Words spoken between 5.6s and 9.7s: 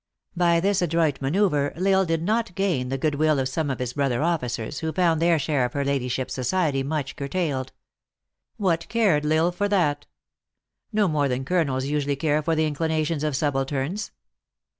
of her ladyship s society much curtailed. "What cared L Isle for